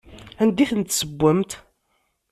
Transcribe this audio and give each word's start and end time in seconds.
Anda 0.41 0.61
i 0.63 0.65
ten-tessewwemt? 0.69 1.51